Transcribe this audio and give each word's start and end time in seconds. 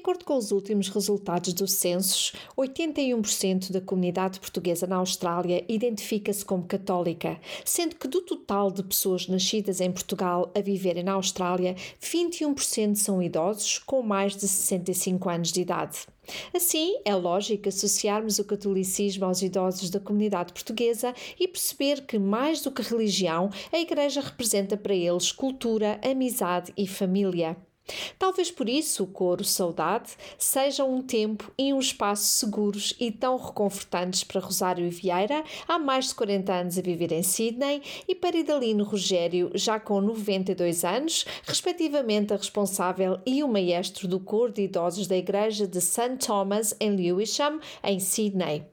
acordo 0.00 0.24
com 0.24 0.36
os 0.36 0.50
últimos 0.50 0.88
resultados 0.88 1.52
dos 1.52 1.72
censos, 1.72 2.32
81% 2.56 3.70
da 3.70 3.82
comunidade 3.82 4.40
portuguesa 4.40 4.86
na 4.86 4.96
Austrália 4.96 5.62
identifica-se 5.68 6.42
como 6.42 6.64
católica, 6.64 7.38
sendo 7.66 7.96
que 7.96 8.08
do 8.08 8.22
total 8.22 8.70
de 8.70 8.82
pessoas 8.82 9.28
nascidas 9.28 9.78
em 9.78 9.92
Portugal 9.92 10.50
a 10.56 10.60
viverem 10.60 11.04
na 11.04 11.12
Austrália, 11.12 11.76
21% 12.00 12.96
são 12.96 13.22
idosos 13.22 13.78
com 13.78 14.02
mais 14.02 14.34
de 14.34 14.48
65 14.48 15.28
anos 15.28 15.52
de 15.52 15.60
idade. 15.60 16.06
Assim, 16.54 16.96
é 17.04 17.14
lógico 17.14 17.68
associarmos 17.68 18.38
o 18.38 18.44
catolicismo 18.44 19.26
aos 19.26 19.42
idosos 19.42 19.90
da 19.90 20.00
comunidade 20.00 20.52
portuguesa 20.52 21.14
e 21.38 21.46
perceber 21.46 22.06
que, 22.06 22.18
mais 22.18 22.62
do 22.62 22.70
que 22.70 22.82
religião, 22.82 23.50
a 23.70 23.78
Igreja 23.78 24.22
representa 24.22 24.76
para 24.76 24.94
eles 24.94 25.30
cultura, 25.30 26.00
amizade 26.02 26.72
e 26.76 26.86
família. 26.86 27.56
Talvez 28.18 28.50
por 28.50 28.68
isso 28.68 29.04
o 29.04 29.06
coro 29.06 29.44
Saudade 29.44 30.10
seja 30.38 30.84
um 30.84 31.02
tempo 31.02 31.52
e 31.58 31.72
um 31.72 31.78
espaço 31.78 32.24
seguros 32.24 32.94
e 32.98 33.10
tão 33.10 33.36
reconfortantes 33.36 34.24
para 34.24 34.40
Rosário 34.40 34.86
e 34.86 34.90
Vieira, 34.90 35.44
há 35.66 35.78
mais 35.78 36.08
de 36.08 36.14
40 36.14 36.52
anos 36.52 36.78
a 36.78 36.82
viver 36.82 37.12
em 37.12 37.22
Sydney, 37.22 37.82
e 38.08 38.14
para 38.14 38.36
Idalino 38.36 38.84
Rogério, 38.84 39.50
já 39.54 39.78
com 39.78 40.00
92 40.00 40.84
anos, 40.84 41.24
respectivamente 41.44 42.32
a 42.32 42.36
responsável 42.36 43.18
e 43.26 43.42
o 43.42 43.48
maestro 43.48 44.08
do 44.08 44.20
coro 44.20 44.52
de 44.52 44.62
idosos 44.62 45.06
da 45.06 45.16
Igreja 45.16 45.66
de 45.66 45.80
St. 45.80 46.16
Thomas 46.24 46.74
em 46.80 46.94
Lewisham, 46.96 47.60
em 47.82 47.98
Sydney. 47.98 48.64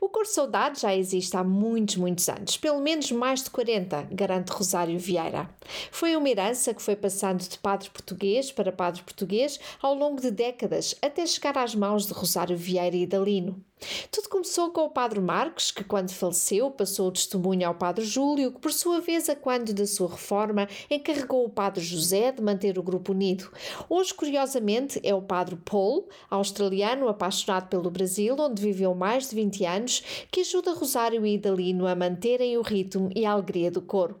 O 0.00 0.08
Cor 0.08 0.26
Saudade 0.26 0.80
já 0.80 0.94
existe 0.94 1.36
há 1.36 1.44
muitos, 1.44 1.96
muitos 1.96 2.28
anos, 2.28 2.56
pelo 2.56 2.80
menos 2.80 3.10
mais 3.12 3.42
de 3.42 3.50
40, 3.50 4.08
garante 4.10 4.52
Rosário 4.52 4.98
Vieira. 4.98 5.48
Foi 5.90 6.14
uma 6.16 6.28
herança 6.28 6.74
que 6.74 6.82
foi 6.82 6.96
passando 6.96 7.40
de 7.40 7.58
padre 7.58 7.90
português 7.90 8.52
para 8.52 8.72
padre 8.72 9.02
português 9.02 9.58
ao 9.80 9.94
longo 9.94 10.20
de 10.20 10.30
décadas, 10.30 10.94
até 11.02 11.24
chegar 11.26 11.56
às 11.58 11.74
mãos 11.74 12.06
de 12.06 12.12
Rosário 12.12 12.56
Vieira 12.56 12.96
e 12.96 13.06
Dalino. 13.06 13.62
Tudo 14.10 14.28
começou 14.28 14.70
com 14.70 14.82
o 14.82 14.90
Padre 14.90 15.20
Marcos, 15.20 15.70
que, 15.70 15.84
quando 15.84 16.10
faleceu, 16.10 16.70
passou 16.70 17.08
o 17.08 17.12
testemunho 17.12 17.66
ao 17.66 17.74
Padre 17.74 18.04
Júlio, 18.04 18.52
que, 18.52 18.60
por 18.60 18.72
sua 18.72 19.00
vez, 19.00 19.28
a 19.28 19.36
quando 19.36 19.72
da 19.72 19.86
sua 19.86 20.08
reforma, 20.08 20.68
encarregou 20.90 21.44
o 21.44 21.50
Padre 21.50 21.82
José 21.82 22.32
de 22.32 22.42
manter 22.42 22.78
o 22.78 22.82
grupo 22.82 23.12
unido. 23.12 23.50
Hoje, 23.88 24.14
curiosamente, 24.14 25.00
é 25.02 25.14
o 25.14 25.22
Padre 25.22 25.56
Paul, 25.56 26.08
australiano 26.30 27.08
apaixonado 27.08 27.68
pelo 27.68 27.90
Brasil, 27.90 28.36
onde 28.38 28.62
viveu 28.62 28.94
mais 28.94 29.28
de 29.28 29.36
20 29.36 29.64
anos, 29.64 30.02
que 30.30 30.40
ajuda 30.40 30.74
Rosário 30.74 31.26
e 31.26 31.34
Idalino 31.34 31.86
a 31.86 31.94
manterem 31.94 32.56
o 32.56 32.62
ritmo 32.62 33.10
e 33.14 33.24
a 33.24 33.32
alegria 33.32 33.70
do 33.70 33.82
coro. 33.82 34.16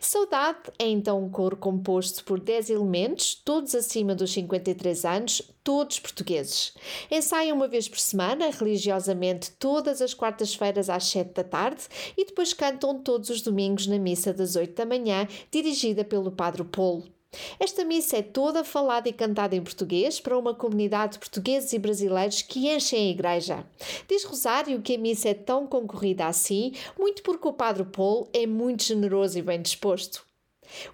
Saudade 0.00 0.58
é 0.78 0.86
então 0.88 1.22
um 1.22 1.30
coro 1.30 1.56
composto 1.56 2.24
por 2.24 2.40
10 2.40 2.70
elementos, 2.70 3.34
todos 3.34 3.74
acima 3.74 4.14
dos 4.14 4.32
53 4.32 5.04
anos, 5.04 5.42
todos 5.62 6.00
portugueses. 6.00 6.74
Ensaiam 7.10 7.56
uma 7.56 7.68
vez 7.68 7.88
por 7.88 7.98
semana, 7.98 8.50
religiosamente, 8.50 9.52
todas 9.52 10.00
as 10.00 10.14
quartas-feiras 10.14 10.88
às 10.88 11.04
7 11.04 11.34
da 11.34 11.44
tarde 11.44 11.82
e 12.16 12.24
depois 12.24 12.52
cantam 12.52 12.98
todos 13.02 13.30
os 13.30 13.42
domingos 13.42 13.86
na 13.86 13.98
missa 13.98 14.32
das 14.32 14.56
8 14.56 14.74
da 14.74 14.86
manhã, 14.86 15.28
dirigida 15.50 16.04
pelo 16.04 16.32
Padre 16.32 16.64
Polo. 16.64 17.17
Esta 17.60 17.84
missa 17.84 18.16
é 18.16 18.22
toda 18.22 18.64
falada 18.64 19.08
e 19.08 19.12
cantada 19.12 19.54
em 19.54 19.62
português 19.62 20.18
para 20.18 20.38
uma 20.38 20.54
comunidade 20.54 21.14
de 21.14 21.18
portugueses 21.18 21.72
e 21.72 21.78
brasileiros 21.78 22.42
que 22.42 22.68
enchem 22.68 23.08
a 23.08 23.10
igreja. 23.10 23.66
Diz 24.08 24.24
Rosário 24.24 24.80
que 24.80 24.94
a 24.94 24.98
missa 24.98 25.28
é 25.28 25.34
tão 25.34 25.66
concorrida 25.66 26.26
assim, 26.26 26.72
muito 26.98 27.22
porque 27.22 27.46
o 27.46 27.52
Padre 27.52 27.84
Paulo 27.84 28.28
é 28.32 28.46
muito 28.46 28.84
generoso 28.84 29.38
e 29.38 29.42
bem 29.42 29.60
disposto. 29.60 30.26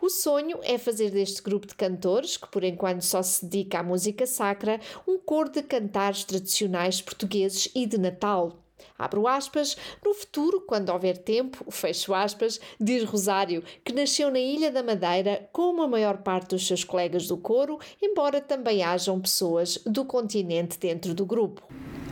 O 0.00 0.09
sonho 0.09 0.59
é 0.62 0.78
fazer 0.78 1.11
deste 1.11 1.43
grupo 1.43 1.67
de 1.67 1.75
cantores, 1.75 2.37
que 2.37 2.49
por 2.49 2.62
enquanto 2.62 3.03
só 3.03 3.22
se 3.22 3.45
dedica 3.45 3.81
à 3.81 3.83
música 3.83 4.27
sacra, 4.27 4.81
um 5.06 5.19
coro 5.19 5.51
de 5.51 5.62
cantares 5.62 6.25
tradicionais 6.25 7.01
portugueses 7.01 7.69
e 7.75 7.84
de 7.87 7.99
Natal. 7.99 8.64
Abro 8.99 9.27
aspas, 9.27 9.77
no 10.05 10.15
futuro, 10.15 10.61
quando 10.61 10.91
houver 10.91 11.19
tempo, 11.19 11.65
fecho 11.71 12.15
aspas, 12.15 12.61
diz 12.81 13.05
Rosário, 13.05 13.62
que 13.85 13.93
nasceu 13.93 14.31
na 14.31 14.39
Ilha 14.39 14.71
da 14.71 14.83
Madeira, 14.83 15.49
como 15.53 15.83
a 15.83 15.89
maior 15.89 16.19
parte 16.19 16.51
dos 16.51 16.67
seus 16.67 16.84
colegas 16.84 17.27
do 17.27 17.37
coro, 17.37 17.79
embora 18.01 18.41
também 18.41 18.83
hajam 18.83 19.21
pessoas 19.21 19.79
do 19.84 20.05
continente 20.05 20.79
dentro 20.79 21.15
do 21.15 21.27
grupo. 21.27 21.63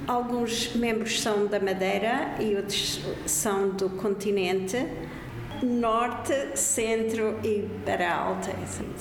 Alguns 0.07 0.75
membros 0.75 1.21
são 1.21 1.47
da 1.47 1.61
Madeira 1.61 2.35
e 2.41 2.57
outros 2.57 3.01
são 3.25 3.71
do 3.71 3.89
continente 3.91 4.77
norte, 5.65 6.57
centro 6.57 7.39
e 7.45 7.69
para 7.85 8.15
alta. 8.15 8.53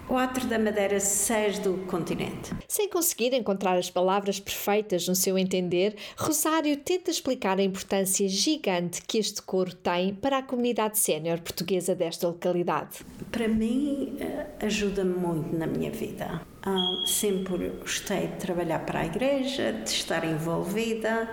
Quatro 0.07 0.47
da 0.47 0.59
Madeira, 0.59 0.99
seis 0.99 1.59
do 1.59 1.73
continente. 1.87 2.51
Sem 2.67 2.89
conseguir 2.89 3.33
encontrar 3.33 3.77
as 3.77 3.89
palavras 3.89 4.39
perfeitas 4.39 5.07
no 5.07 5.15
seu 5.15 5.37
entender, 5.37 5.95
Rosário 6.17 6.77
tenta 6.77 7.11
explicar 7.11 7.59
a 7.59 7.63
importância 7.63 8.27
gigante 8.27 9.01
que 9.03 9.17
este 9.17 9.41
coro 9.41 9.73
tem 9.73 10.13
para 10.13 10.37
a 10.37 10.43
comunidade 10.43 10.97
sénior 10.99 11.39
portuguesa 11.39 11.95
desta 11.95 12.27
localidade. 12.27 12.99
Para 13.31 13.47
mim, 13.47 14.17
eh, 14.19 14.45
ajuda-me 14.65 15.13
muito 15.13 15.55
na 15.55 15.67
minha 15.67 15.91
vida. 15.91 16.41
Ah, 16.63 17.03
sempre 17.05 17.69
gostei 17.69 18.27
de 18.27 18.35
trabalhar 18.37 18.85
para 18.85 18.99
a 18.99 19.05
igreja, 19.05 19.73
de 19.73 19.89
estar 19.89 20.23
envolvida 20.23 21.29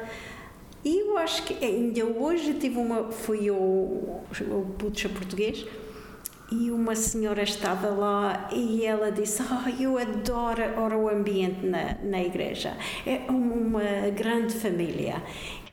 e 0.88 1.00
eu 1.00 1.19
acho 1.19 1.43
que 1.43 1.62
ainda 1.62 2.03
hoje 2.03 2.54
tive 2.54 2.78
uma. 2.78 3.12
Fui 3.12 3.47
ao, 3.50 4.25
ao 4.50 4.65
Butcha 4.65 5.06
Português 5.06 5.66
e 6.50 6.71
uma 6.71 6.97
senhora 6.97 7.43
estava 7.43 7.88
lá 7.88 8.49
e 8.50 8.87
ela 8.87 9.12
disse: 9.12 9.43
Oh, 9.43 9.82
eu 9.82 9.99
adoro 9.99 10.97
o 10.97 11.09
ambiente 11.10 11.66
na, 11.66 11.99
na 12.03 12.22
igreja. 12.22 12.75
É 13.04 13.31
uma 13.31 14.09
grande 14.15 14.54
família. 14.54 15.22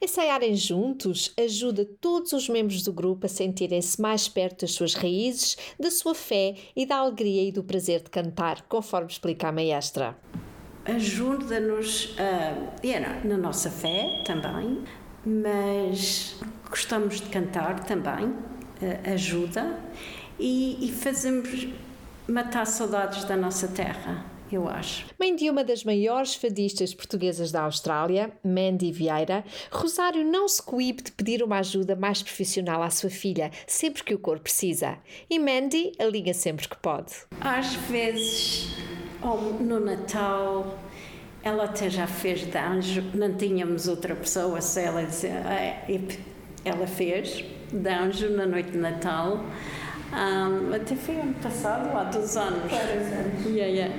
Ensaiarem 0.02 0.54
juntos 0.54 1.34
ajuda 1.40 1.86
todos 2.02 2.34
os 2.34 2.50
membros 2.50 2.84
do 2.84 2.92
grupo 2.92 3.26
a 3.26 3.30
sentirem-se 3.30 4.02
mais 4.02 4.28
perto 4.28 4.62
das 4.62 4.74
suas 4.74 4.96
raízes, 4.96 5.56
da 5.80 5.90
sua 5.90 6.14
fé 6.14 6.56
e 6.76 6.86
da 6.86 6.98
alegria 6.98 7.48
e 7.48 7.54
do 7.54 7.64
prazer 7.64 8.02
de 8.02 8.10
cantar, 8.10 8.64
conforme 8.68 9.10
explica 9.10 9.48
a 9.48 9.52
maestra 9.54 10.18
ajuda-nos 10.86 12.16
uh, 12.16 13.28
na 13.28 13.38
nossa 13.38 13.70
fé 13.72 14.22
também, 14.24 14.84
mas 15.26 16.36
gostamos 16.70 17.22
de 17.22 17.30
cantar 17.30 17.84
também, 17.84 18.26
uh, 18.26 19.14
ajuda, 19.14 19.80
e, 20.40 20.86
e 20.86 20.92
fazemos 20.92 21.68
matar 22.28 22.66
saudades 22.66 23.24
da 23.24 23.36
nossa 23.36 23.68
terra 23.68 24.36
eu 24.52 24.68
acho. 24.70 25.06
Mãe 25.20 25.36
de 25.36 25.50
uma 25.50 25.64
das 25.64 25.84
maiores 25.84 26.36
fadistas 26.36 26.94
portuguesas 26.94 27.52
da 27.52 27.64
Austrália, 27.64 28.32
Mandy 28.44 28.92
Vieira, 28.92 29.44
Rosário 29.72 30.24
não 30.24 30.48
se 30.48 30.62
coíbe 30.62 31.04
de 31.04 31.12
pedir 31.12 31.44
uma 31.44 31.60
ajuda 31.60 31.96
mais 31.96 32.22
profissional 32.22 32.82
à 32.82 32.90
sua 32.90 33.10
filha, 33.10 33.52
sempre 33.68 34.04
que 34.04 34.14
o 34.14 34.20
corpo 34.20 34.44
precisa. 34.44 34.98
E 35.30 35.40
Mandy 35.40 35.94
alinha 36.00 36.34
sempre 36.34 36.68
que 36.68 36.78
pode. 36.78 37.14
Às 37.42 37.74
vezes 37.74 38.70
no 39.60 39.80
Natal 39.80 40.78
ela 41.46 41.66
até 41.66 41.92
já 41.92 42.08
fez 42.08 42.44
de 42.44 42.58
anjo, 42.58 43.04
não 43.14 43.32
tínhamos 43.36 43.88
outra 43.88 44.16
pessoa, 44.16 44.60
se 44.62 44.82
ela 44.82 45.04
dizia, 45.04 45.44
ah, 45.46 45.92
ela 46.66 46.88
fez 46.88 47.46
de 47.72 47.90
anjo 47.90 48.32
na 48.32 48.48
noite 48.48 48.72
de 48.72 48.80
Natal. 48.80 49.46
Um, 50.12 50.74
até 50.74 50.96
foi 50.96 51.16
ano 51.20 51.36
passado, 51.36 51.96
há 51.96 52.06
dois 52.06 52.36
anos. 52.36 52.74
anos. 52.74 53.46
Yeah, 53.46 53.68
yeah. 53.68 53.96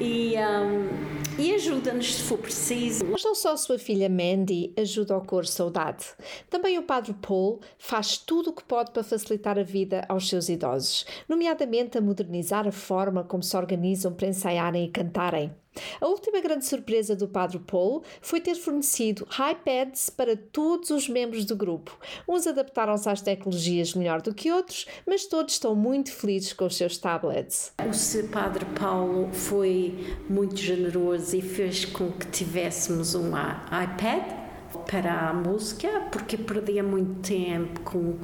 E 0.00 0.34
um, 0.36 1.16
e 1.38 1.54
ajuda-nos 1.54 2.14
se 2.14 2.22
for 2.24 2.36
preciso. 2.36 3.06
Mas 3.06 3.24
não 3.24 3.34
só 3.34 3.52
a 3.52 3.56
sua 3.56 3.78
filha 3.78 4.10
Mandy 4.10 4.74
ajuda 4.76 5.14
ao 5.14 5.22
cor 5.22 5.46
Saudade. 5.46 6.04
Também 6.50 6.78
o 6.78 6.82
Padre 6.82 7.14
Paul 7.14 7.60
faz 7.78 8.18
tudo 8.18 8.50
o 8.50 8.52
que 8.52 8.64
pode 8.64 8.90
para 8.90 9.02
facilitar 9.02 9.58
a 9.58 9.62
vida 9.62 10.04
aos 10.10 10.28
seus 10.28 10.50
idosos, 10.50 11.06
nomeadamente 11.26 11.96
a 11.96 12.02
modernizar 12.02 12.68
a 12.68 12.72
forma 12.72 13.24
como 13.24 13.42
se 13.42 13.56
organizam 13.56 14.12
para 14.12 14.28
ensaiarem 14.28 14.84
e 14.84 14.90
cantarem. 14.90 15.54
A 16.00 16.06
última 16.06 16.40
grande 16.40 16.66
surpresa 16.66 17.14
do 17.14 17.28
Padre 17.28 17.58
Paul 17.58 18.02
foi 18.20 18.40
ter 18.40 18.54
fornecido 18.54 19.26
iPads 19.52 20.10
para 20.10 20.36
todos 20.36 20.90
os 20.90 21.08
membros 21.08 21.44
do 21.44 21.56
grupo. 21.56 21.96
Uns 22.28 22.46
adaptaram-se 22.46 23.08
às 23.08 23.20
tecnologias 23.20 23.94
melhor 23.94 24.20
do 24.22 24.34
que 24.34 24.50
outros, 24.50 24.86
mas 25.06 25.26
todos 25.26 25.54
estão 25.54 25.74
muito 25.74 26.12
felizes 26.12 26.52
com 26.52 26.66
os 26.66 26.76
seus 26.76 26.98
tablets. 26.98 27.72
O 27.78 28.28
Padre 28.28 28.64
Paulo 28.78 29.30
foi 29.32 30.16
muito 30.28 30.56
generoso 30.56 31.36
e 31.36 31.42
fez 31.42 31.84
com 31.84 32.10
que 32.12 32.26
tivéssemos 32.26 33.14
um 33.14 33.28
iPad 33.28 34.46
para 34.90 35.30
a 35.30 35.32
música, 35.32 35.88
porque 36.12 36.36
perdia 36.36 36.82
muito 36.82 37.28
tempo 37.28 37.80
com, 37.80 38.18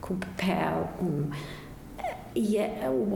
com 0.00 0.16
papel. 0.16 0.90
Um, 1.00 1.30
e 2.34 2.56
o, 2.88 3.14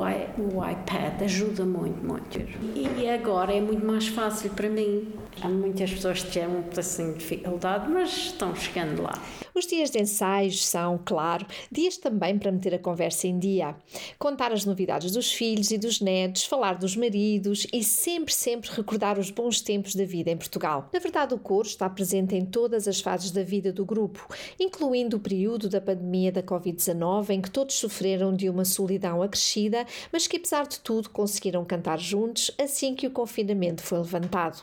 o 0.57 0.71
iPad 0.71 1.23
ajuda 1.23 1.65
muito, 1.65 2.05
muito. 2.05 2.39
E 2.75 3.09
agora 3.09 3.55
é 3.55 3.61
muito 3.61 3.85
mais 3.85 4.09
fácil 4.09 4.51
para 4.51 4.69
mim. 4.69 5.13
Há 5.41 5.49
muitas 5.49 5.91
pessoas 5.93 6.23
que 6.23 6.33
têm 6.33 6.47
um 6.47 6.63
pedacinho 6.63 7.13
de 7.13 7.19
dificuldade, 7.19 7.91
mas 7.91 8.11
estão 8.11 8.55
chegando 8.55 9.03
lá. 9.03 9.23
Os 9.55 9.67
dias 9.67 9.91
de 9.91 9.99
ensaios 9.99 10.67
são, 10.67 11.01
claro, 11.03 11.47
dias 11.71 11.97
também 11.97 12.39
para 12.39 12.53
meter 12.53 12.75
a 12.75 12.79
conversa 12.79 13.27
em 13.27 13.39
dia. 13.39 13.75
Contar 14.19 14.53
as 14.53 14.65
novidades 14.65 15.13
dos 15.13 15.33
filhos 15.33 15.71
e 15.71 15.79
dos 15.79 16.01
netos, 16.01 16.45
falar 16.45 16.75
dos 16.75 16.97
maridos 16.97 17.67
e 17.73 17.83
sempre, 17.83 18.33
sempre 18.33 18.71
recordar 18.71 19.19
os 19.19 19.31
bons 19.31 19.61
tempos 19.61 19.95
da 19.95 20.05
vida 20.05 20.31
em 20.31 20.37
Portugal. 20.37 20.89
Na 20.93 20.99
verdade, 20.99 21.35
o 21.35 21.39
coro 21.39 21.67
está 21.67 21.89
presente 21.89 22.35
em 22.35 22.45
todas 22.45 22.87
as 22.87 23.01
fases 23.01 23.31
da 23.31 23.43
vida 23.43 23.73
do 23.73 23.85
grupo, 23.85 24.27
incluindo 24.61 25.17
o 25.17 25.21
período 25.21 25.69
da 25.69 25.81
pandemia 25.81 26.33
da 26.33 26.43
Covid-19, 26.43 27.31
em 27.31 27.41
que 27.41 27.51
todos 27.51 27.75
sofreram 27.77 28.35
de 28.35 28.49
uma 28.49 28.65
solidão 29.06 29.23
acrescida, 29.23 29.87
mas 30.12 30.26
que, 30.26 30.37
apesar 30.37 30.67
de 30.67 30.81
tudo, 30.81 31.11
conseguiram 31.11 31.64
cantar 31.64 31.99
juntos 31.99 32.50
assim 32.58 32.94
que 32.94 33.06
o 33.06 33.11
confinamento 33.11 33.82
foi 33.82 33.99
levantado. 33.99 34.62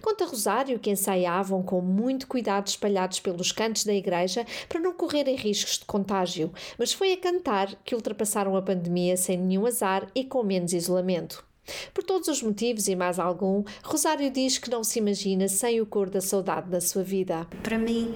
Conta 0.00 0.24
Rosário 0.24 0.78
que 0.78 0.90
ensaiavam 0.90 1.62
com 1.62 1.82
muito 1.82 2.26
cuidado 2.26 2.68
espalhados 2.68 3.20
pelos 3.20 3.52
cantos 3.52 3.84
da 3.84 3.92
igreja 3.92 4.46
para 4.66 4.80
não 4.80 4.94
correrem 4.94 5.36
riscos 5.36 5.78
de 5.78 5.84
contágio, 5.84 6.50
mas 6.78 6.92
foi 6.92 7.12
a 7.12 7.16
cantar 7.18 7.74
que 7.84 7.94
ultrapassaram 7.94 8.56
a 8.56 8.62
pandemia 8.62 9.16
sem 9.16 9.36
nenhum 9.36 9.66
azar 9.66 10.08
e 10.14 10.24
com 10.24 10.42
menos 10.42 10.72
isolamento. 10.72 11.44
Por 11.92 12.02
todos 12.02 12.28
os 12.28 12.42
motivos 12.42 12.88
e 12.88 12.96
mais 12.96 13.18
algum, 13.18 13.62
Rosário 13.84 14.30
diz 14.30 14.56
que 14.56 14.70
não 14.70 14.82
se 14.82 15.00
imagina 15.00 15.48
sem 15.48 15.82
o 15.82 15.86
cor 15.86 16.08
da 16.08 16.22
saudade 16.22 16.70
na 16.70 16.80
sua 16.80 17.02
vida. 17.02 17.46
Para 17.62 17.78
mim, 17.78 18.14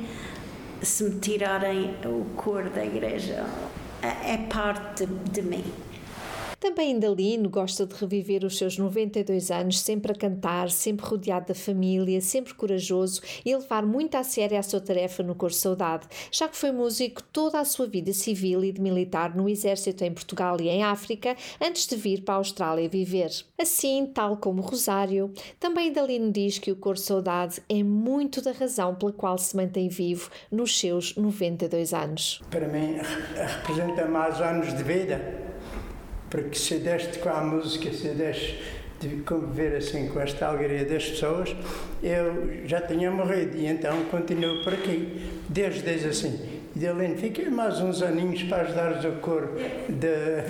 se 0.80 1.04
me 1.04 1.20
tirarem 1.20 1.94
o 2.06 2.24
cor 2.34 2.70
da 2.70 2.82
igreja, 2.82 3.44
é 4.02 4.38
parte 4.48 5.06
de, 5.06 5.30
de 5.30 5.42
mim. 5.42 5.64
Também 6.62 6.92
Indalino 6.92 7.50
gosta 7.50 7.84
de 7.84 7.92
reviver 7.92 8.44
os 8.44 8.56
seus 8.56 8.78
92 8.78 9.50
anos, 9.50 9.80
sempre 9.80 10.12
a 10.12 10.14
cantar, 10.14 10.70
sempre 10.70 11.04
rodeado 11.04 11.48
da 11.48 11.56
família, 11.56 12.20
sempre 12.20 12.54
corajoso 12.54 13.20
e 13.44 13.52
levar 13.52 13.84
muito 13.84 14.14
a 14.14 14.22
sério 14.22 14.56
a 14.56 14.62
sua 14.62 14.80
tarefa 14.80 15.24
no 15.24 15.34
Cor 15.34 15.50
Saudade, 15.50 16.06
já 16.30 16.46
que 16.46 16.56
foi 16.56 16.70
músico 16.70 17.20
toda 17.20 17.58
a 17.58 17.64
sua 17.64 17.88
vida 17.88 18.12
civil 18.12 18.62
e 18.62 18.70
de 18.70 18.80
militar 18.80 19.34
no 19.34 19.48
exército 19.48 20.04
em 20.04 20.12
Portugal 20.12 20.56
e 20.60 20.68
em 20.68 20.84
África, 20.84 21.36
antes 21.60 21.84
de 21.84 21.96
vir 21.96 22.22
para 22.22 22.34
a 22.34 22.36
Austrália 22.36 22.88
viver. 22.88 23.32
Assim, 23.60 24.06
tal 24.14 24.36
como 24.36 24.62
Rosário, 24.62 25.32
também 25.58 25.88
Indalino 25.88 26.30
diz 26.30 26.60
que 26.60 26.70
o 26.70 26.76
Cor 26.76 26.96
Saudade 26.96 27.60
é 27.68 27.82
muito 27.82 28.40
da 28.40 28.52
razão 28.52 28.94
pela 28.94 29.12
qual 29.12 29.36
se 29.36 29.56
mantém 29.56 29.88
vivo 29.88 30.30
nos 30.48 30.78
seus 30.78 31.16
92 31.16 31.92
anos. 31.92 32.40
Para 32.48 32.68
mim, 32.68 32.98
representa 33.34 34.06
mais 34.06 34.40
anos 34.40 34.72
de 34.72 34.84
vida 34.84 35.50
porque 36.32 36.58
se 36.58 36.78
deste 36.78 37.18
com 37.18 37.28
a 37.28 37.42
música, 37.42 37.92
se 37.92 38.08
deste 38.08 38.58
de 38.98 39.16
conviver 39.22 39.76
assim 39.76 40.08
com 40.08 40.20
esta 40.20 40.46
alegria 40.46 40.84
das 40.84 41.10
pessoas, 41.10 41.54
eu 42.02 42.66
já 42.66 42.80
tinha 42.80 43.10
morrido 43.10 43.56
e 43.56 43.66
então 43.66 44.04
continuo 44.06 44.64
por 44.64 44.72
aqui, 44.72 45.28
desde, 45.48 45.82
desde 45.82 46.08
assim. 46.08 46.62
E 46.74 46.78
Delene, 46.78 47.16
fiquei 47.16 47.50
mais 47.50 47.80
uns 47.80 48.00
aninhos 48.00 48.44
para 48.44 48.62
ajudar 48.62 49.04
o 49.06 49.20
coro. 49.20 49.56
De... 49.88 50.42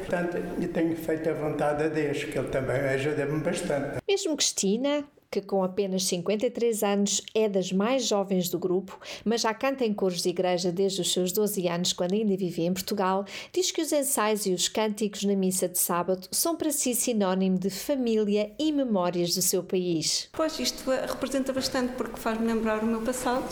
Portanto, 0.00 0.36
eu 0.60 0.68
tenho 0.68 0.94
feito 0.94 1.28
a 1.28 1.32
vontade 1.32 1.82
a 1.82 1.88
Deus, 1.88 2.22
que 2.22 2.38
Ele 2.38 2.48
também 2.48 2.76
ajuda-me 2.76 3.40
bastante. 3.40 3.96
Mesmo 4.06 4.36
Cristina, 4.36 5.04
que 5.30 5.40
com 5.40 5.62
apenas 5.62 6.04
53 6.04 6.82
anos 6.82 7.22
é 7.32 7.48
das 7.48 7.70
mais 7.70 8.04
jovens 8.04 8.48
do 8.48 8.58
grupo, 8.58 8.98
mas 9.24 9.42
já 9.42 9.54
canta 9.54 9.84
em 9.84 9.94
coros 9.94 10.22
de 10.22 10.28
igreja 10.28 10.72
desde 10.72 11.02
os 11.02 11.12
seus 11.12 11.30
12 11.30 11.68
anos, 11.68 11.92
quando 11.92 12.14
ainda 12.14 12.36
vivia 12.36 12.66
em 12.66 12.72
Portugal, 12.72 13.24
diz 13.52 13.70
que 13.70 13.80
os 13.80 13.92
ensaios 13.92 14.44
e 14.46 14.52
os 14.52 14.66
cânticos 14.66 15.22
na 15.22 15.36
missa 15.36 15.68
de 15.68 15.78
sábado 15.78 16.26
são 16.32 16.56
para 16.56 16.72
si 16.72 16.96
sinónimo 16.96 17.58
de 17.58 17.70
família 17.70 18.50
e 18.58 18.72
memórias 18.72 19.32
do 19.32 19.40
seu 19.42 19.62
país. 19.62 20.28
Pois, 20.32 20.58
isto 20.58 20.90
representa 20.90 21.52
bastante 21.52 21.92
porque 21.92 22.18
faz-me 22.18 22.46
lembrar 22.46 22.82
o 22.82 22.86
meu 22.86 23.00
passado, 23.00 23.46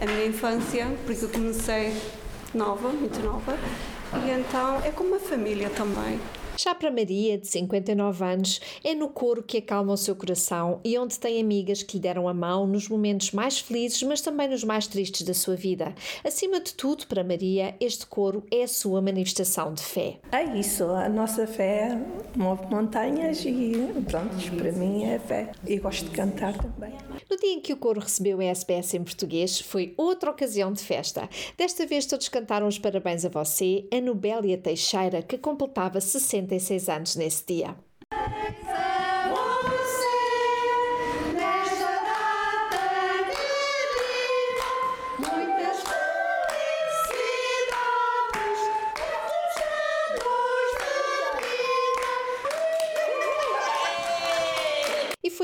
a 0.00 0.06
minha 0.06 0.26
infância, 0.26 0.86
por 1.04 1.12
isso 1.12 1.26
eu 1.26 1.28
comecei 1.28 1.92
nova, 2.52 2.88
muito 2.88 3.20
nova, 3.20 3.56
e 4.26 4.30
então 4.30 4.82
é 4.82 4.90
como 4.90 5.10
uma 5.10 5.20
família 5.20 5.70
também. 5.70 6.18
Já 6.58 6.74
para 6.74 6.90
Maria, 6.90 7.36
de 7.36 7.46
59 7.46 8.24
anos, 8.24 8.60
é 8.82 8.94
no 8.94 9.10
coro 9.10 9.42
que 9.42 9.58
acalma 9.58 9.92
o 9.92 9.96
seu 9.96 10.16
coração 10.16 10.80
e 10.82 10.96
onde 10.98 11.18
tem 11.18 11.38
amigas 11.38 11.82
que 11.82 11.98
lhe 11.98 12.02
deram 12.02 12.26
a 12.26 12.32
mão 12.32 12.66
nos 12.66 12.88
momentos 12.88 13.32
mais 13.32 13.58
felizes, 13.58 14.02
mas 14.02 14.22
também 14.22 14.48
nos 14.48 14.64
mais 14.64 14.86
tristes 14.86 15.22
da 15.22 15.34
sua 15.34 15.54
vida. 15.54 15.94
Acima 16.24 16.58
de 16.58 16.72
tudo, 16.72 17.06
para 17.06 17.22
Maria, 17.22 17.74
este 17.78 18.06
coro 18.06 18.42
é 18.50 18.62
a 18.62 18.68
sua 18.68 19.02
manifestação 19.02 19.74
de 19.74 19.82
fé. 19.82 20.18
É 20.32 20.44
isso, 20.58 20.84
a 20.84 21.10
nossa 21.10 21.46
fé 21.46 22.00
move 22.34 22.64
montanhas 22.70 23.44
e 23.44 23.72
pronto, 24.08 24.56
para 24.56 24.72
mim 24.72 25.04
é 25.04 25.18
fé. 25.18 25.52
E 25.66 25.78
gosto 25.78 26.06
de 26.06 26.12
cantar 26.12 26.56
também. 26.56 26.94
No 27.30 27.36
dia 27.36 27.52
em 27.52 27.60
que 27.60 27.74
o 27.74 27.76
coro 27.76 28.00
recebeu 28.00 28.40
a 28.40 28.44
SBS 28.44 28.94
em 28.94 29.04
português, 29.04 29.60
foi 29.60 29.92
outra 29.98 30.30
ocasião 30.30 30.72
de 30.72 30.82
festa. 30.82 31.28
Desta 31.58 31.84
vez 31.84 32.06
todos 32.06 32.30
cantaram 32.30 32.66
os 32.66 32.78
parabéns 32.78 33.26
a 33.26 33.28
você, 33.28 33.86
a 33.92 34.00
Nobélia 34.00 34.56
Teixeira, 34.56 35.20
que 35.20 35.36
completava 35.36 36.00
66 36.00 36.45
anos 36.88 37.16
nesse 37.16 37.44
dia. 37.46 37.76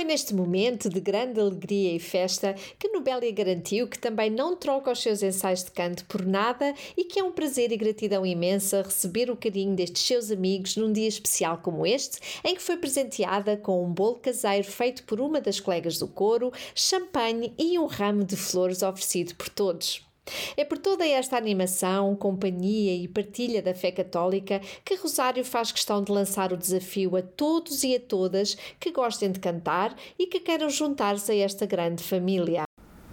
Foi 0.03 0.09
neste 0.09 0.35
momento 0.35 0.89
de 0.89 1.01
grande 1.01 1.39
alegria 1.39 1.95
e 1.95 2.01
festa 2.01 2.57
que 2.77 2.89
Nobélia 2.89 3.31
garantiu 3.31 3.87
que 3.87 3.97
também 3.97 4.29
não 4.29 4.57
troca 4.57 4.91
os 4.91 5.01
seus 5.01 5.23
ensaios 5.23 5.63
de 5.63 5.71
canto 5.71 6.05
por 6.07 6.27
nada 6.27 6.75
e 6.97 7.05
que 7.05 7.21
é 7.21 7.23
um 7.23 7.31
prazer 7.31 7.71
e 7.71 7.77
gratidão 7.77 8.27
imensa 8.27 8.83
receber 8.83 9.31
o 9.31 9.37
carinho 9.37 9.77
destes 9.77 10.03
seus 10.03 10.33
amigos 10.33 10.77
num 10.77 10.93
dia 10.93 11.07
especial 11.07 11.59
como 11.59 11.87
este, 11.87 12.19
em 12.43 12.57
que 12.57 12.63
foi 12.63 12.79
presenteada 12.79 13.57
com 13.57 13.85
um 13.85 13.93
bolo 13.93 14.17
caseiro 14.17 14.67
feito 14.67 15.05
por 15.05 15.21
uma 15.21 15.41
das 15.41 15.61
colegas 15.61 15.99
do 15.99 16.09
coro, 16.09 16.53
champanhe 16.75 17.55
e 17.57 17.79
um 17.79 17.87
ramo 17.87 18.25
de 18.25 18.35
flores 18.35 18.83
oferecido 18.83 19.37
por 19.37 19.51
todos. 19.51 20.12
É 20.57 20.65
por 20.65 20.79
toda 20.79 21.07
esta 21.07 21.37
animação, 21.37 22.15
companhia 22.15 22.95
e 22.95 23.09
partilha 23.09 23.61
da 23.61 23.75
fé 23.75 23.91
católica 23.91 24.61
que 24.85 24.95
Rosário 24.95 25.45
faz 25.45 25.73
questão 25.73 26.03
de 26.03 26.13
lançar 26.13 26.53
o 26.53 26.57
desafio 26.57 27.17
a 27.17 27.23
todos 27.23 27.83
e 27.83 27.97
a 27.97 28.01
todas 28.01 28.57
que 28.79 28.93
gostem 28.93 29.33
de 29.33 29.41
cantar 29.41 29.95
e 30.19 30.27
que 30.27 30.41
queiram 30.41 30.71
juntar-se 30.71 31.33
a 31.33 31.37
esta 31.37 31.67
grande 31.67 32.03
família. 32.05 32.65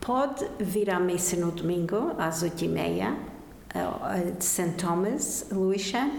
Pode 0.01 0.47
vir 0.59 0.89
à 0.89 0.99
missa 0.99 1.35
no 1.35 1.51
domingo, 1.51 2.13
às 2.17 2.41
oito 2.41 2.63
e 2.63 2.67
meia, 2.67 3.17
de 4.37 4.43
St. 4.43 4.71
Thomas, 4.77 5.47
Lewisham, 5.51 6.11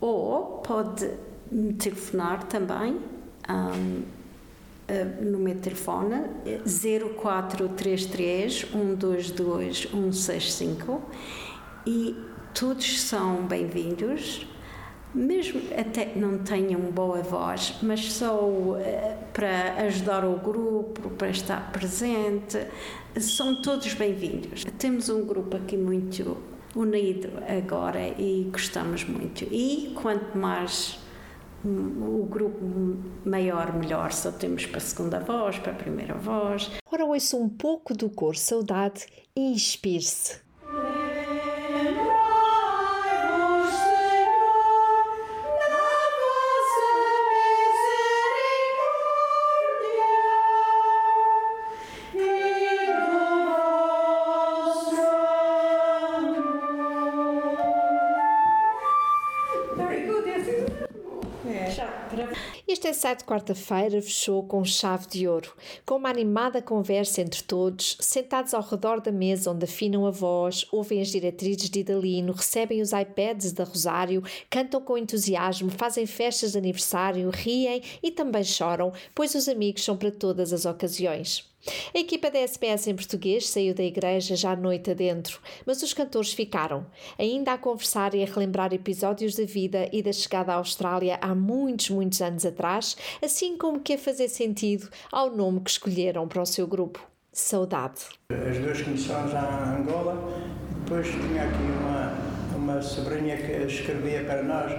ou 0.00 0.58
pode 0.58 1.10
me 1.50 1.72
telefonar 1.74 2.44
também. 2.44 3.00
Um, 3.48 4.02
eh, 4.02 4.11
no 5.20 5.38
meu 5.38 5.54
telefone 5.56 6.22
0433 6.64 8.66
122 8.72 9.88
165 9.90 11.02
e 11.86 12.16
todos 12.54 13.00
são 13.00 13.46
bem-vindos, 13.46 14.46
mesmo 15.14 15.60
até 15.76 16.12
não 16.14 16.38
tenham 16.38 16.80
boa 16.92 17.22
voz, 17.22 17.78
mas 17.82 18.12
só 18.12 18.40
uh, 18.40 18.78
para 19.32 19.74
ajudar 19.84 20.24
o 20.24 20.38
grupo, 20.38 21.10
para 21.10 21.30
estar 21.30 21.72
presente, 21.72 22.66
são 23.18 23.60
todos 23.60 23.94
bem-vindos. 23.94 24.64
Temos 24.78 25.08
um 25.08 25.24
grupo 25.24 25.56
aqui 25.56 25.76
muito 25.76 26.36
unido 26.74 27.30
agora 27.48 28.08
e 28.18 28.48
gostamos 28.50 29.04
muito. 29.04 29.44
E 29.50 29.92
quanto 30.00 30.36
mais 30.36 30.98
o 31.64 32.26
grupo 32.28 32.58
maior, 33.24 33.72
melhor, 33.72 34.12
só 34.12 34.30
temos 34.32 34.66
para 34.66 34.78
a 34.78 34.80
segunda 34.80 35.20
voz, 35.20 35.58
para 35.58 35.72
a 35.72 35.76
primeira 35.76 36.14
voz. 36.14 36.70
Ora, 36.90 37.04
ouça 37.04 37.36
um 37.36 37.48
pouco 37.48 37.94
do 37.94 38.10
cor 38.10 38.36
Saudade 38.36 39.06
e 39.34 39.52
inspire-se. 39.52 40.40
Este 62.66 62.88
ensaio 62.88 63.16
de 63.16 63.24
quarta-feira 63.24 64.00
fechou 64.00 64.42
com 64.44 64.64
chave 64.64 65.06
de 65.06 65.28
ouro, 65.28 65.54
com 65.84 65.96
uma 65.96 66.08
animada 66.08 66.60
conversa 66.62 67.20
entre 67.20 67.42
todos, 67.42 67.96
sentados 68.00 68.54
ao 68.54 68.62
redor 68.62 69.00
da 69.00 69.12
mesa 69.12 69.50
onde 69.50 69.64
afinam 69.64 70.06
a 70.06 70.10
voz, 70.10 70.66
ouvem 70.72 71.00
as 71.00 71.08
diretrizes 71.08 71.68
de 71.68 71.80
Idalino, 71.80 72.32
recebem 72.32 72.80
os 72.80 72.92
iPads 72.92 73.52
da 73.52 73.64
Rosário, 73.64 74.22
cantam 74.48 74.80
com 74.80 74.98
entusiasmo, 74.98 75.70
fazem 75.70 76.06
festas 76.06 76.52
de 76.52 76.58
aniversário, 76.58 77.30
riem 77.30 77.82
e 78.02 78.10
também 78.10 78.44
choram, 78.44 78.92
pois 79.14 79.34
os 79.34 79.48
amigos 79.48 79.84
são 79.84 79.96
para 79.96 80.10
todas 80.10 80.52
as 80.52 80.64
ocasiões. 80.64 81.51
A 81.94 81.98
equipa 81.98 82.30
da 82.30 82.40
SBS 82.40 82.88
em 82.88 82.96
português 82.96 83.48
saiu 83.48 83.72
da 83.72 83.84
igreja 83.84 84.34
já 84.34 84.52
à 84.52 84.56
noite 84.56 84.90
adentro, 84.90 85.40
mas 85.64 85.80
os 85.82 85.94
cantores 85.94 86.32
ficaram, 86.32 86.86
ainda 87.16 87.52
a 87.52 87.58
conversar 87.58 88.14
e 88.14 88.22
a 88.22 88.26
relembrar 88.26 88.72
episódios 88.72 89.36
da 89.36 89.44
vida 89.44 89.88
e 89.92 90.02
da 90.02 90.12
chegada 90.12 90.52
à 90.52 90.56
Austrália 90.56 91.18
há 91.20 91.34
muitos, 91.34 91.90
muitos 91.90 92.20
anos 92.20 92.44
atrás, 92.44 92.96
assim 93.22 93.56
como 93.56 93.80
que 93.80 93.92
a 93.92 93.98
fazer 93.98 94.28
sentido 94.28 94.88
ao 95.12 95.30
nome 95.30 95.60
que 95.60 95.70
escolheram 95.70 96.26
para 96.26 96.42
o 96.42 96.46
seu 96.46 96.66
grupo. 96.66 97.06
Saudade. 97.32 98.00
As 98.30 98.58
duas 98.58 98.78
já 98.78 99.76
em 99.78 99.82
Angola, 99.82 100.36
depois 100.80 101.06
tinha 101.06 101.44
aqui 101.44 101.62
uma, 101.80 102.56
uma 102.56 102.82
sobrinha 102.82 103.36
que 103.36 103.52
escrevia 103.72 104.24
para 104.24 104.42
nós. 104.42 104.72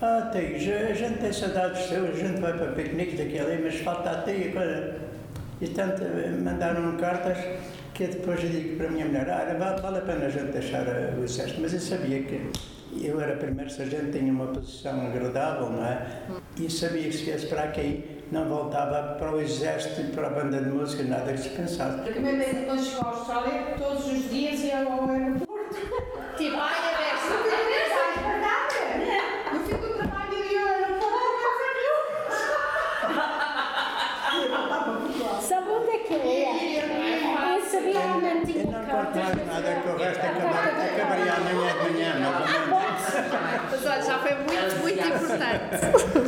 Ah, 0.00 0.30
tio, 0.32 0.44
a 0.44 0.94
gente 0.94 1.18
tem 1.18 1.32
saudades 1.32 1.86
seus, 1.88 2.10
a 2.10 2.28
gente 2.28 2.40
vai 2.40 2.56
para 2.56 2.72
piqueniques 2.72 3.18
daqui 3.18 3.38
ali, 3.38 3.60
mas 3.62 3.74
falta 3.80 4.10
a 4.10 4.22
tia. 4.22 5.08
E 5.60 5.66
tanto 5.68 6.02
mandaram 6.44 6.96
cartas 6.96 7.36
que 7.94 8.06
depois 8.06 8.42
eu 8.44 8.50
digo 8.50 8.76
para 8.76 8.86
a 8.86 8.90
minha 8.90 9.06
mulher, 9.06 9.28
ah, 9.28 9.76
vale 9.80 9.98
a 9.98 10.00
pena 10.02 10.26
a 10.26 10.28
gente 10.28 10.52
deixar 10.52 10.84
o 11.18 11.24
exército, 11.24 11.60
mas 11.60 11.72
eu 11.74 11.80
sabia 11.80 12.22
que 12.22 12.50
eu 13.02 13.20
era 13.20 13.36
primeiro 13.36 13.68
sargento, 13.70 14.16
tinha 14.16 14.32
uma 14.32 14.46
posição 14.46 15.04
agradável, 15.06 15.70
não 15.70 15.84
é? 15.84 16.06
E 16.58 16.70
sabia 16.70 17.02
que 17.04 17.12
se 17.12 17.24
viesse 17.24 17.46
para 17.46 17.64
aqui 17.64 18.22
não 18.30 18.48
voltava 18.48 19.14
para 19.18 19.32
o 19.32 19.40
exército 19.40 20.00
e 20.02 20.04
para 20.12 20.28
a 20.28 20.30
banda 20.30 20.60
de 20.60 20.68
música, 20.70 21.02
nada 21.02 21.32
que 21.32 21.40
se 21.40 21.48
pensasse. 21.48 21.98
Porque 22.02 22.20
quando 22.20 22.84
chegou 22.84 23.04
à 23.04 23.10
Austrália, 23.10 23.74
todos 23.78 24.06
os 24.06 24.30
dias 24.30 24.60
ia 24.60 24.78
ao 24.84 25.08
aeroporto. 25.10 25.48
Tipo, 26.38 26.54
é 26.54 26.58
dessa, 26.60 27.34
é 27.34 27.62
dessa, 27.68 28.00
é 28.06 28.22
verdade. 28.30 28.76
No 29.52 29.60
fim 29.66 29.76
do 29.76 29.88
trabalho 29.96 30.34
ia 30.52 30.60
ao 30.62 30.68
aeroporto. 30.68 31.08
Sabe 35.42 35.70
onde 35.70 35.90
é 35.90 35.98
que 35.98 36.14
é? 36.14 37.56
Eu 37.56 37.64
sabia 37.64 38.00
onde 38.00 38.26
Eu 38.26 38.44
tinha 38.46 38.64
não 38.64 38.84
conto 38.84 39.18
mais 39.18 39.46
nada, 39.46 39.80
que 39.82 39.88
o 39.88 39.96
resto 39.96 40.20
acabar- 40.26 40.68
acabaria 40.68 41.32
amanhã 41.34 41.72
de 41.72 41.92
manhã, 41.92 42.10
mais 42.20 42.50
ou 42.54 42.66
menos. 42.68 43.02
Mas 43.70 43.86
olha, 43.86 44.02
já 44.02 44.18
foi 44.18 44.34
muito, 44.34 45.37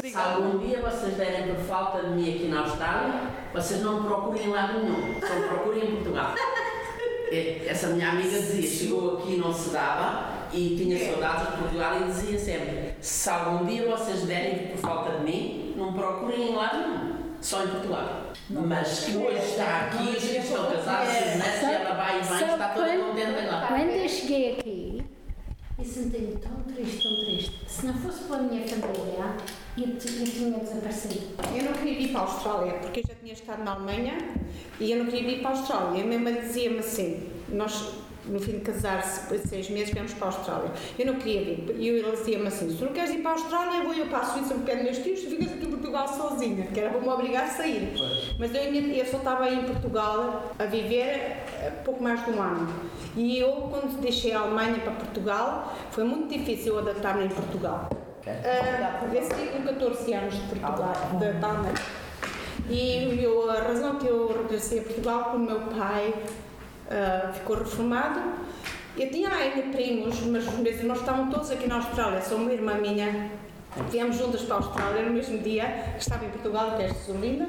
Se 0.03 0.17
algum 0.17 0.59
dia 0.59 0.81
vocês 0.81 1.15
derem 1.15 1.55
por 1.55 1.65
falta 1.65 2.03
de 2.03 2.11
mim 2.15 2.35
aqui 2.35 2.49
na 2.49 2.61
Austrália, 2.61 3.13
vocês 3.53 3.81
não 3.83 4.01
me 4.01 4.09
procurem 4.09 4.47
em 4.47 4.51
lado 4.51 4.81
nenhum, 4.81 5.21
só 5.21 5.35
me 5.35 5.49
procurem 5.49 5.85
em 5.85 5.97
Portugal. 5.97 6.35
Essa 7.67 7.89
minha 7.89 8.11
amiga 8.11 8.29
dizia, 8.29 8.69
chegou 8.69 9.19
aqui 9.19 9.35
e 9.35 9.37
não 9.37 9.53
se 9.53 9.71
dava 9.71 10.31
e 10.53 10.77
tinha 10.77 10.99
saudades 10.99 11.51
de 11.51 11.59
Portugal 11.59 12.01
e 12.01 12.05
dizia 12.05 12.39
sempre, 12.39 12.95
se 13.01 13.31
algum 13.31 13.65
dia 13.67 13.89
vocês 13.89 14.23
derem 14.23 14.69
por 14.69 14.79
falta 14.79 15.19
de 15.19 15.25
mim, 15.25 15.75
não 15.77 15.93
me 15.93 15.99
procurem 15.99 16.51
em 16.51 16.55
lado 16.57 16.79
nenhum, 16.79 17.15
só 17.41 17.63
em 17.63 17.69
Portugal. 17.69 18.23
Mas 18.51 19.05
que 19.05 19.17
hoje 19.17 19.39
está 19.39 19.87
aqui, 19.87 20.17
estão 20.17 20.67
casados, 20.73 21.09
os 21.09 21.37
netos, 21.37 21.63
e 21.63 21.73
ela 21.73 21.95
vai 21.95 22.19
e 22.19 22.23
vem, 22.25 22.37
está 22.37 22.69
toda 22.71 22.89
contente 22.99 23.39
agora. 23.47 23.67
Quando 23.69 23.91
eu 23.91 24.09
cheguei 24.09 24.59
aqui, 24.59 24.90
eu 25.81 25.85
senti-me 25.85 26.37
tão 26.37 26.63
triste, 26.75 27.03
tão 27.03 27.25
triste. 27.25 27.53
Se 27.67 27.87
não 27.87 27.95
fosse 27.95 28.25
pela 28.25 28.43
minha 28.43 28.67
família, 28.69 29.37
eu, 29.79 29.89
eu 29.89 29.99
tinha 29.99 30.59
desaparecido. 30.59 31.21
Eu 31.57 31.65
não 31.65 31.73
queria 31.73 31.99
vir 31.99 32.09
para 32.13 32.21
a 32.21 32.25
Austrália, 32.25 32.75
porque 32.75 33.01
eu 33.01 33.05
já 33.09 33.15
tinha 33.15 33.33
estado 33.33 33.65
na 33.65 33.73
Alemanha 33.73 34.35
e 34.79 34.93
eu 34.93 34.99
não 34.99 35.11
queria 35.11 35.23
vir 35.23 35.41
para 35.41 35.51
a 35.51 35.59
Austrália. 35.59 36.03
A 36.03 36.07
minha 36.07 36.21
mãe 36.21 36.35
dizia-me 36.41 36.81
assim: 36.81 37.31
nós, 37.49 37.95
no 38.27 38.39
fim 38.39 38.53
de 38.53 38.61
casar-se, 38.61 39.23
depois 39.23 39.43
de 39.43 39.49
seis 39.49 39.71
meses, 39.71 39.91
viemos 39.91 40.13
para 40.15 40.29
a 40.29 40.31
Austrália. 40.31 40.71
Eu 40.99 41.07
não 41.07 41.15
queria 41.15 41.45
vir. 41.45 41.77
E 41.79 41.89
ele 41.89 42.11
dizia-me 42.11 42.47
assim: 42.47 42.71
se 42.71 42.77
tu 42.77 42.85
não 42.85 42.93
queres 42.93 43.11
ir 43.11 43.19
para 43.19 43.31
a 43.31 43.35
Austrália, 43.35 43.83
vou 43.83 43.95
eu 43.95 44.07
para 44.07 44.19
a 44.19 44.25
Suíça, 44.25 44.55
me 44.55 44.65
pego 44.65 44.85
meus 44.85 44.99
tios, 44.99 45.21
tu 45.21 45.31
ficas 45.31 45.53
aqui 45.53 45.67
em 45.67 45.71
Portugal 45.71 46.09
sozinha, 46.09 46.67
que 46.67 46.81
era 46.81 46.91
para 46.91 47.01
me 47.01 47.09
obrigar 47.09 47.45
a 47.45 47.49
sair. 47.49 47.93
Mas 48.39 48.55
eu, 48.55 48.63
eu 48.63 49.07
só 49.07 49.19
estava 49.19 49.45
aí 49.45 49.59
em 49.59 49.65
Portugal 49.65 50.53
a 50.59 50.65
viver 50.65 51.05
eh, 51.61 51.73
pouco 51.85 52.03
mais 52.03 52.25
de 52.25 52.31
um 52.31 52.43
ano. 52.43 52.69
E 53.17 53.39
eu, 53.39 53.51
quando 53.71 54.01
deixei 54.01 54.33
a 54.33 54.41
Alemanha 54.41 54.79
para 54.81 54.93
Portugal, 54.93 55.77
foi 55.91 56.05
muito 56.05 56.33
difícil 56.33 56.79
adaptar-me 56.79 57.25
em 57.25 57.29
Portugal. 57.29 57.91
Ah, 58.27 59.03
eu 59.13 59.23
saí 59.23 59.49
com 59.49 59.63
14 59.63 60.13
anos 60.15 60.35
de 60.35 60.41
Portugal, 60.43 60.73
da 61.19 61.33
da 61.33 61.49
Alemanha. 61.49 61.75
E 62.69 63.21
eu, 63.23 63.51
a 63.51 63.55
razão 63.55 63.97
que 63.97 64.07
eu 64.07 64.29
regressei 64.43 64.81
a 64.81 64.83
Portugal, 64.83 65.25
porque 65.25 65.37
o 65.37 65.41
meu 65.41 65.61
pai 65.63 66.15
ah, 66.91 67.31
ficou 67.33 67.57
reformado. 67.57 68.21
Eu 68.99 69.09
tinha 69.11 69.31
ainda 69.31 69.63
primos, 69.71 70.21
mas 70.23 70.45
meus 70.59 70.77
irmãos 70.77 70.99
estavam 70.99 71.31
todos 71.31 71.51
aqui 71.51 71.69
na 71.69 71.77
Austrália. 71.77 72.21
Só 72.21 72.35
uma 72.35 72.53
irmã 72.53 72.75
minha. 72.75 73.31
Viemos 73.89 74.17
juntas 74.17 74.43
para 74.43 74.57
a 74.57 74.59
Austrália 74.59 75.03
no 75.05 75.13
mesmo 75.13 75.39
dia 75.39 75.93
que 75.95 76.03
estava 76.03 76.25
em 76.25 76.31
Portugal, 76.31 76.77
que 76.77 76.83
é 76.83 76.89
de 76.89 76.99
Solinda. 76.99 77.47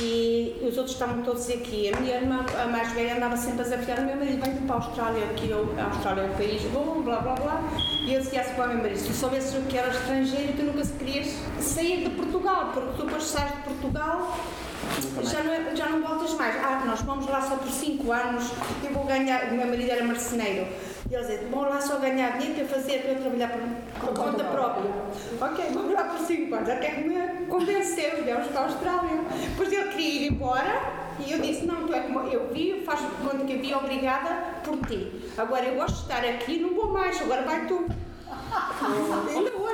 E 0.00 0.60
os 0.62 0.76
outros 0.76 0.94
estavam 0.94 1.22
todos 1.22 1.48
aqui. 1.50 1.92
A 1.92 2.00
minha 2.00 2.16
irmã, 2.16 2.44
a 2.62 2.66
mais 2.66 2.92
velha, 2.92 3.16
andava 3.16 3.36
sempre 3.36 3.60
a 3.60 3.64
desafiar 3.64 3.98
o 3.98 4.02
meu 4.02 4.16
marido: 4.16 4.44
vem 4.44 4.56
para 4.66 4.76
a 4.76 4.78
Austrália, 4.78 5.24
aqui 5.24 5.52
a 5.52 5.84
Austrália 5.84 6.22
é 6.22 6.24
um 6.26 6.34
país 6.34 6.62
bom, 6.72 7.02
blá 7.02 7.20
blá 7.20 7.34
blá. 7.34 7.62
E 8.06 8.14
eu 8.14 8.20
dizia 8.20 8.40
assim 8.40 8.54
para 8.54 8.66
o 8.66 8.68
meu 8.68 8.78
marido: 8.78 8.98
se 8.98 9.08
tu 9.08 9.12
soubesses 9.12 9.54
que 9.68 9.76
era 9.76 9.88
estrangeiro, 9.88 10.52
tu 10.56 10.62
nunca 10.62 10.84
se 10.84 10.92
querias 10.94 11.36
sair 11.60 12.08
de 12.08 12.10
Portugal, 12.10 12.70
porque 12.72 12.90
tu 12.96 13.04
depois 13.04 13.24
sais 13.24 13.52
de 13.52 13.62
Portugal 13.62 14.36
já 15.22 15.42
não, 15.42 15.52
é- 15.52 15.76
já 15.76 15.86
não 15.88 16.00
voltas 16.02 16.34
mais. 16.34 16.56
Ah, 16.56 16.82
nós 16.86 17.00
vamos 17.02 17.26
lá 17.28 17.40
só 17.40 17.56
por 17.56 17.68
5 17.68 18.12
anos, 18.12 18.50
eu 18.82 18.90
vou 18.92 19.04
ganhar. 19.04 19.52
O 19.52 19.54
meu 19.54 19.66
marido 19.66 19.90
era 19.90 20.04
marceneiro. 20.04 20.66
E 21.10 21.14
ele 21.14 21.22
dizia: 21.22 21.46
vão 21.50 21.62
lá 21.62 21.80
só 21.80 21.96
ganhar 21.98 22.38
dinheiro 22.38 22.66
para 22.66 22.76
fazer, 22.78 23.02
para 23.02 23.12
eu 23.12 23.20
trabalhar 23.20 23.48
por, 23.48 24.06
por 24.06 24.14
conta 24.24 24.44
própria. 24.44 24.90
Ok, 25.40 25.64
vamos 25.72 25.92
lá 25.92 26.04
por 26.04 26.18
5 26.26 26.54
anos. 26.54 26.68
Até 26.68 26.90
que 26.90 27.00
me 27.08 27.46
convenceu, 27.46 28.22
viemos 28.24 28.46
para 28.48 28.60
a 28.60 28.64
Austrália. 28.64 29.20
Depois 29.50 29.72
ele 29.72 29.88
queria 29.90 30.08
ir 30.26 30.32
embora. 30.32 31.04
E 31.24 31.30
eu 31.30 31.38
disse, 31.38 31.64
não, 31.64 31.86
tu 31.86 31.94
é 31.94 32.00
como 32.00 32.26
eu 32.26 32.48
vi, 32.52 32.82
faz 32.84 32.98
conta 33.22 33.44
que 33.44 33.52
eu 33.52 33.60
vi 33.60 33.72
obrigada 33.72 34.30
por 34.64 34.76
ti. 34.84 35.30
Agora 35.38 35.64
eu 35.64 35.76
gosto 35.76 35.94
de 35.94 36.02
estar 36.02 36.24
aqui, 36.24 36.58
não 36.58 36.74
vou 36.74 36.92
mais, 36.92 37.20
agora 37.22 37.42
vai 37.42 37.66
tu. 37.68 37.86
Ainda 39.28 39.56
hoje 39.56 39.73